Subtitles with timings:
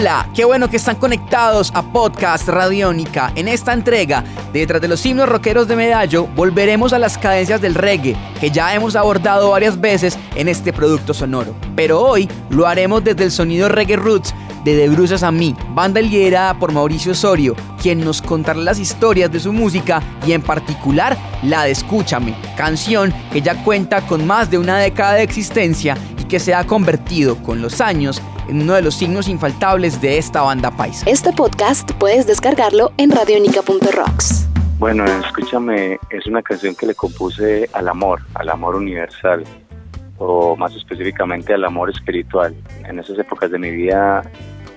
[0.00, 3.32] Hola, qué bueno que están conectados a Podcast Radiónica.
[3.34, 7.74] En esta entrega, detrás de los himnos rockeros de Medallo, volveremos a las cadencias del
[7.74, 11.52] reggae, que ya hemos abordado varias veces en este producto sonoro.
[11.74, 14.32] Pero hoy lo haremos desde el sonido reggae roots
[14.62, 19.32] de De Bruces a mí, banda liderada por Mauricio Osorio, quien nos contará las historias
[19.32, 24.48] de su música y en particular la de Escúchame, canción que ya cuenta con más
[24.48, 25.96] de una década de existencia
[26.28, 30.42] que se ha convertido con los años en uno de los signos infaltables de esta
[30.42, 31.08] banda paisa.
[31.08, 34.48] Este podcast puedes descargarlo en radionica.rocks.
[34.78, 39.42] Bueno, Escúchame es una canción que le compuse al amor, al amor universal,
[40.18, 42.54] o más específicamente al amor espiritual.
[42.84, 44.22] En esas épocas de mi vida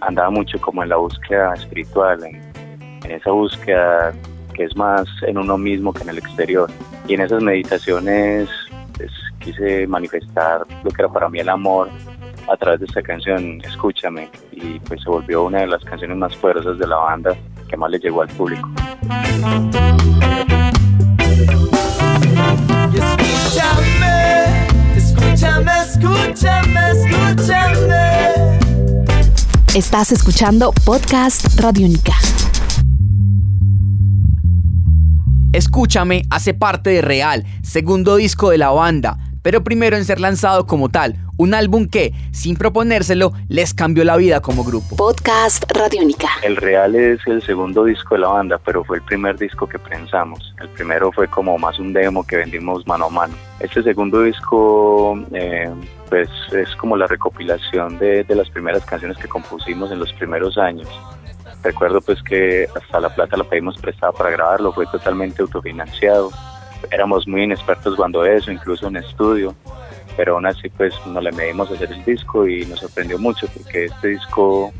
[0.00, 4.12] andaba mucho como en la búsqueda espiritual, en, esa búsqueda
[4.54, 6.70] que es más en uno mismo que en el exterior.
[7.06, 8.48] Y en esas meditaciones
[9.38, 11.90] quise manifestar lo que era para mí el amor
[12.48, 16.34] a través de esta canción, Escúchame, y pues se volvió una de las canciones más
[16.36, 17.36] poderosas de la banda
[17.68, 18.68] que más le llegó al público.
[24.96, 28.58] Escúchame, escúchame, escúchame.
[29.74, 32.14] Estás escuchando Podcast Radiónica.
[35.52, 39.18] Escúchame hace parte de Real, segundo disco de la banda,
[39.48, 44.14] pero primero en ser lanzado como tal, un álbum que, sin proponérselo, les cambió la
[44.18, 44.94] vida como grupo.
[44.94, 46.28] Podcast Radiónica.
[46.42, 49.78] El Real es el segundo disco de la banda, pero fue el primer disco que
[49.78, 50.54] prensamos.
[50.60, 53.34] El primero fue como más un demo que vendimos mano a mano.
[53.58, 55.70] Este segundo disco, eh,
[56.10, 60.58] pues es como la recopilación de, de las primeras canciones que compusimos en los primeros
[60.58, 60.90] años.
[61.62, 66.32] Recuerdo pues que hasta La Plata la pedimos prestada para grabarlo, fue totalmente autofinanciado
[66.90, 69.54] éramos muy inexpertos cuando eso, incluso en estudio,
[70.16, 73.46] pero aún así pues nos le medimos a hacer el disco y nos sorprendió mucho
[73.48, 74.72] porque este disco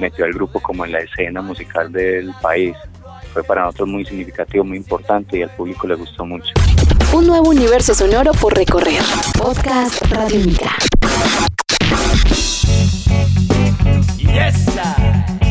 [0.00, 2.76] metió al grupo como en la escena musical del país.
[3.32, 6.52] Fue para nosotros muy significativo, muy importante y al público le gustó mucho.
[7.12, 9.02] Un nuevo universo sonoro por recorrer.
[9.38, 10.76] Podcast Radio Mica.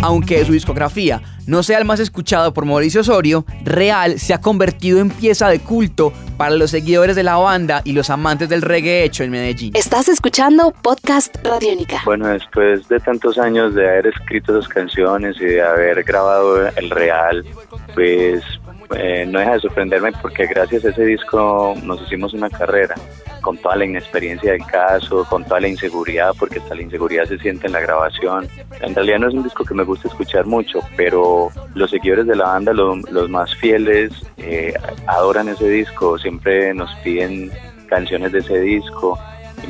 [0.05, 4.99] Aunque su discografía no sea el más escuchado por Mauricio Osorio, Real se ha convertido
[4.99, 9.03] en pieza de culto para los seguidores de la banda y los amantes del reggae
[9.03, 9.75] hecho en Medellín.
[9.75, 12.03] Estás escuchando Podcast Radiónica.
[12.05, 16.89] Bueno, después de tantos años de haber escrito esas canciones y de haber grabado el
[16.91, 17.43] Real,
[17.95, 18.43] pues
[18.95, 22.93] eh, no deja de sorprenderme porque gracias a ese disco nos hicimos una carrera
[23.45, 27.38] con toda la inexperiencia del caso, con toda la inseguridad, porque hasta la inseguridad se
[27.38, 28.47] siente en la grabación.
[28.81, 32.35] En realidad no es un disco que me gusta escuchar mucho, pero los seguidores de
[32.35, 34.73] la banda, los más fieles, eh,
[35.05, 37.51] adoran ese disco, siempre nos piden
[37.88, 39.19] canciones de ese disco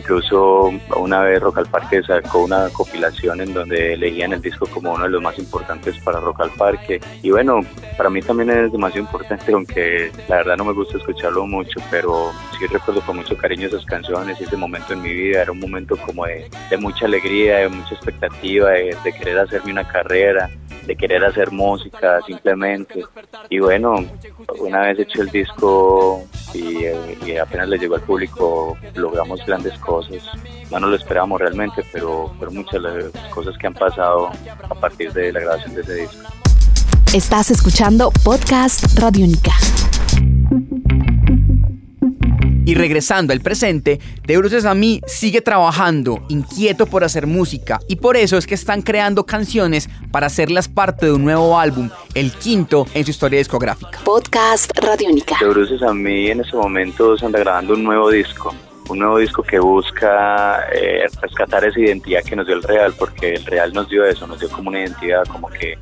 [0.06, 4.94] Incluso una vez Rock al Parque sacó una compilación en donde elegían el disco como
[4.94, 7.02] uno de los más importantes para Rock al Parque.
[7.24, 7.62] Y bueno,
[7.98, 12.32] para mí también es demasiado importante, aunque la verdad no me gusta escucharlo mucho, pero
[12.52, 15.42] sí recuerdo con mucho cariño esas canciones y ese momento en mi vida.
[15.42, 19.88] Era un momento como de, mucha alegría, de mucha expectativa, de, de querer hacerme una
[19.88, 20.52] carrera
[20.86, 23.04] de querer hacer música simplemente.
[23.50, 24.06] Y bueno,
[24.60, 26.24] una vez hecho el disco
[26.56, 30.24] y, apenas le llegó al público, logramos grandes cosas.
[30.72, 34.30] No nos lo esperábamos realmente, pero fueron muchas las cosas que han pasado
[34.64, 36.28] a partir de la grabación de ese disco.
[37.14, 39.54] Estás escuchando Podcast Radio Única.
[42.66, 47.98] Y regresando al presente, De Bruces a mí sigue trabajando, inquieto por hacer música, y
[47.98, 52.32] por eso es que están creando canciones para hacerlas parte de un nuevo álbum, el
[52.32, 54.00] quinto en su historia discográfica.
[54.04, 55.38] Podcast Radiónica.
[55.40, 58.54] De Bruces a mí en ese momento se anda grabando un nuevo disco
[58.90, 63.34] un nuevo disco que busca eh, rescatar esa identidad que nos dio el Real, porque
[63.34, 65.78] el Real nos dio eso, nos dio como una identidad, como que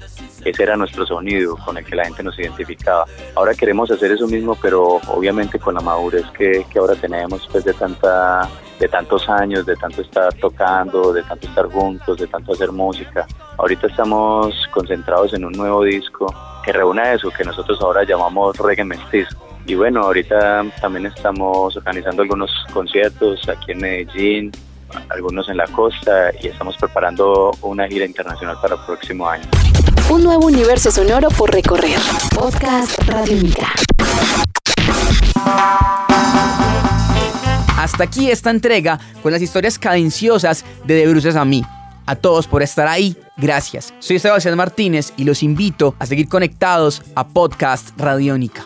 [0.46, 3.06] ese era nuestro sonido con el que la gente nos identificaba.
[3.36, 7.74] Ahora queremos hacer eso mismo, pero obviamente con la madurez que, ahora tenemos después de
[7.74, 12.72] tanta de tantos años, de tanto estar tocando, de tanto estar juntos, de tanto hacer
[12.72, 13.26] música.
[13.58, 16.34] Ahorita estamos concentrados en un nuevo disco
[16.66, 22.22] que reúna eso que nosotros ahora llamamos reggae mestizo y bueno, ahorita también estamos organizando
[22.22, 24.52] algunos conciertos aquí en Medellín,
[25.10, 29.46] algunos en la costa y estamos preparando una gira internacional para el próximo año.
[30.10, 31.98] Un nuevo universo sonoro por recorrer.
[32.36, 33.72] Podcast Radio Mica.
[37.78, 41.64] Hasta aquí esta entrega con las historias cadenciosas de De Bruces a mí.
[42.06, 43.94] A todos por estar ahí, gracias.
[44.00, 48.66] Soy Sebastián Martínez y los invito a seguir conectados a Podcast Radiónica.